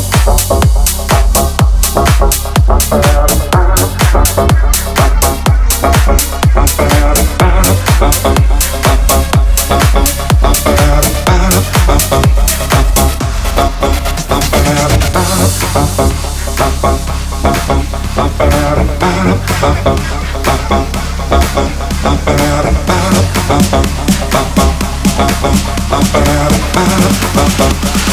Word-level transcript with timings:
Bum, 0.00 0.08
bum, 0.26 0.40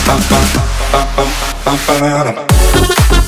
bum, 0.06 0.22
bum. 0.30 0.87
ba 1.68 1.76
ba 2.00 2.34
ba 2.34 3.27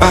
Be 0.00 0.06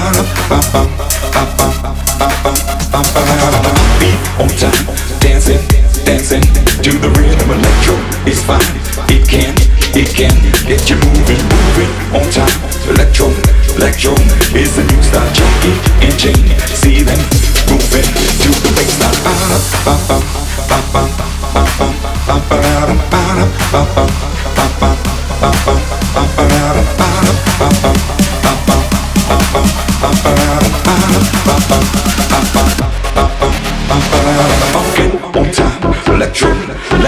on 4.38 4.50
time, 4.54 4.86
dancing, 5.20 5.58
dancing 6.06 6.46
to 6.84 6.92
the 6.94 7.10
rhythm. 7.18 7.50
Electro 7.50 7.96
is 8.30 8.44
fine. 8.44 8.62
It 9.10 9.28
can, 9.28 9.56
it 9.98 10.14
can 10.14 10.36
get 10.68 10.90
you 10.90 10.96
moving, 11.10 11.42
moving 11.42 11.90
on 12.14 12.30
time. 12.30 12.60
Electro, 12.94 13.34
electro 13.78 14.14
is 14.54 14.76
the 14.76 14.84
new 14.84 15.02
style. 15.02 15.34
Junkie 15.34 15.74
and 16.06 16.20
chain, 16.20 16.60
see 16.68 17.02
them 17.02 17.18
moving 17.68 18.06
to 18.06 18.50
the. 18.62 18.70
I'm 30.26 30.60
Fucking 34.74 35.14
on 35.24 35.52
time, 35.52 35.94
electro. 36.14 36.99